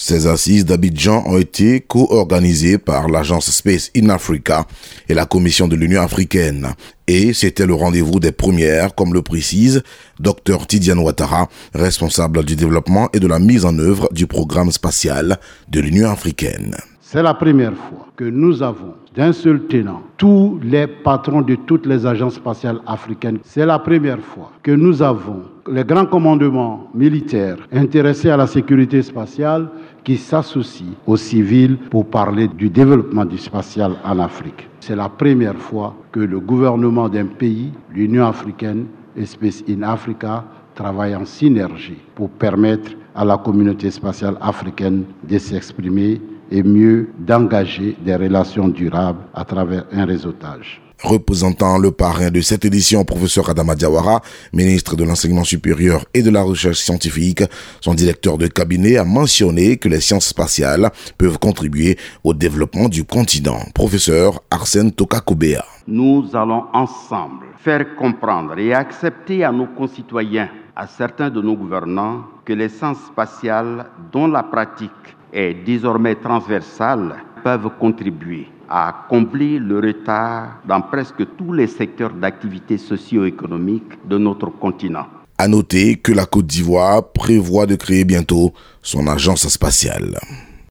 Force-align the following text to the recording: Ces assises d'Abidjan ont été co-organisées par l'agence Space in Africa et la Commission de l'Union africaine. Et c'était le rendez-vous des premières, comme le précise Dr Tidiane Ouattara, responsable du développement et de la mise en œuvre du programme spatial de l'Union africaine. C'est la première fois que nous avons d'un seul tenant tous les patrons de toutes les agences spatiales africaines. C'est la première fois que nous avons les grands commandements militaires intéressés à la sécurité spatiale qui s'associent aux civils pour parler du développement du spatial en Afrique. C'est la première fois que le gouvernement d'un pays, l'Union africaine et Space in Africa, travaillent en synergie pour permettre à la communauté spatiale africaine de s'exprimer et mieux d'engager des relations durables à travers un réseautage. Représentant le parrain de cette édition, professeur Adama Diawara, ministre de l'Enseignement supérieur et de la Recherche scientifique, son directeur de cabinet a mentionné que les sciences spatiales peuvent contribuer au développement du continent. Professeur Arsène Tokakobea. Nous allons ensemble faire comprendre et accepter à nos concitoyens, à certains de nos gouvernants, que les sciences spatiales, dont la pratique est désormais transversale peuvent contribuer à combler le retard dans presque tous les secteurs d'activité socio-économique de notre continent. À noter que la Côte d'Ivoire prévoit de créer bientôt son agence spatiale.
Ces 0.00 0.28
assises 0.28 0.64
d'Abidjan 0.64 1.24
ont 1.26 1.38
été 1.38 1.80
co-organisées 1.80 2.78
par 2.78 3.08
l'agence 3.08 3.50
Space 3.50 3.90
in 3.96 4.10
Africa 4.10 4.64
et 5.08 5.14
la 5.14 5.26
Commission 5.26 5.66
de 5.66 5.74
l'Union 5.74 6.02
africaine. 6.02 6.68
Et 7.08 7.32
c'était 7.32 7.66
le 7.66 7.74
rendez-vous 7.74 8.20
des 8.20 8.30
premières, 8.30 8.94
comme 8.94 9.12
le 9.12 9.22
précise 9.22 9.82
Dr 10.20 10.68
Tidiane 10.68 11.00
Ouattara, 11.00 11.48
responsable 11.74 12.44
du 12.44 12.54
développement 12.54 13.08
et 13.12 13.18
de 13.18 13.26
la 13.26 13.40
mise 13.40 13.64
en 13.64 13.76
œuvre 13.80 14.08
du 14.12 14.28
programme 14.28 14.70
spatial 14.70 15.40
de 15.68 15.80
l'Union 15.80 16.08
africaine. 16.08 16.76
C'est 17.10 17.22
la 17.22 17.32
première 17.32 17.72
fois 17.72 18.06
que 18.16 18.24
nous 18.24 18.62
avons 18.62 18.92
d'un 19.14 19.32
seul 19.32 19.62
tenant 19.62 20.02
tous 20.18 20.60
les 20.62 20.86
patrons 20.86 21.40
de 21.40 21.54
toutes 21.54 21.86
les 21.86 22.04
agences 22.04 22.34
spatiales 22.34 22.82
africaines. 22.86 23.38
C'est 23.44 23.64
la 23.64 23.78
première 23.78 24.20
fois 24.20 24.52
que 24.62 24.72
nous 24.72 25.00
avons 25.00 25.40
les 25.72 25.84
grands 25.84 26.04
commandements 26.04 26.86
militaires 26.92 27.56
intéressés 27.72 28.28
à 28.28 28.36
la 28.36 28.46
sécurité 28.46 29.00
spatiale 29.00 29.70
qui 30.04 30.18
s'associent 30.18 30.92
aux 31.06 31.16
civils 31.16 31.78
pour 31.90 32.04
parler 32.04 32.46
du 32.46 32.68
développement 32.68 33.24
du 33.24 33.38
spatial 33.38 33.92
en 34.04 34.18
Afrique. 34.18 34.68
C'est 34.80 34.94
la 34.94 35.08
première 35.08 35.56
fois 35.56 35.96
que 36.12 36.20
le 36.20 36.40
gouvernement 36.40 37.08
d'un 37.08 37.24
pays, 37.24 37.72
l'Union 37.90 38.26
africaine 38.26 38.84
et 39.16 39.24
Space 39.24 39.64
in 39.66 39.80
Africa, 39.82 40.44
travaillent 40.74 41.16
en 41.16 41.24
synergie 41.24 42.02
pour 42.14 42.28
permettre 42.28 42.90
à 43.14 43.24
la 43.24 43.38
communauté 43.38 43.90
spatiale 43.90 44.36
africaine 44.42 45.04
de 45.26 45.38
s'exprimer 45.38 46.20
et 46.50 46.62
mieux 46.62 47.08
d'engager 47.18 47.96
des 48.04 48.16
relations 48.16 48.68
durables 48.68 49.24
à 49.34 49.44
travers 49.44 49.84
un 49.92 50.04
réseautage. 50.04 50.80
Représentant 51.02 51.78
le 51.78 51.92
parrain 51.92 52.30
de 52.30 52.40
cette 52.40 52.64
édition, 52.64 53.04
professeur 53.04 53.48
Adama 53.48 53.76
Diawara, 53.76 54.20
ministre 54.52 54.96
de 54.96 55.04
l'Enseignement 55.04 55.44
supérieur 55.44 56.04
et 56.12 56.22
de 56.22 56.30
la 56.30 56.42
Recherche 56.42 56.78
scientifique, 56.78 57.44
son 57.80 57.94
directeur 57.94 58.36
de 58.36 58.48
cabinet 58.48 58.96
a 58.96 59.04
mentionné 59.04 59.76
que 59.76 59.88
les 59.88 60.00
sciences 60.00 60.26
spatiales 60.26 60.90
peuvent 61.16 61.38
contribuer 61.38 61.96
au 62.24 62.34
développement 62.34 62.88
du 62.88 63.04
continent. 63.04 63.60
Professeur 63.74 64.40
Arsène 64.50 64.90
Tokakobea. 64.90 65.64
Nous 65.86 66.30
allons 66.34 66.64
ensemble 66.72 67.46
faire 67.58 67.94
comprendre 67.94 68.58
et 68.58 68.74
accepter 68.74 69.44
à 69.44 69.52
nos 69.52 69.66
concitoyens, 69.66 70.48
à 70.74 70.88
certains 70.88 71.30
de 71.30 71.40
nos 71.40 71.54
gouvernants, 71.54 72.24
que 72.44 72.52
les 72.52 72.68
sciences 72.68 73.04
spatiales, 73.06 73.86
dont 74.10 74.26
la 74.26 74.42
pratique 74.42 74.90
est 75.32 75.54
désormais 75.64 76.14
transversale 76.14 77.16
peuvent 77.42 77.70
contribuer 77.78 78.46
à 78.68 79.06
combler 79.08 79.58
le 79.58 79.78
retard 79.80 80.60
dans 80.66 80.80
presque 80.82 81.24
tous 81.36 81.52
les 81.52 81.66
secteurs 81.66 82.12
d'activité 82.12 82.76
socio-économique 82.76 84.06
de 84.06 84.18
notre 84.18 84.50
continent. 84.50 85.06
À 85.38 85.48
noter 85.48 85.96
que 85.96 86.12
la 86.12 86.26
Côte 86.26 86.46
d'Ivoire 86.46 87.12
prévoit 87.12 87.66
de 87.66 87.76
créer 87.76 88.04
bientôt 88.04 88.52
son 88.82 89.06
agence 89.06 89.48
spatiale. 89.48 90.18